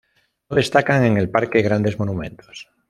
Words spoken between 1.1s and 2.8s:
el parque grandes monumentos.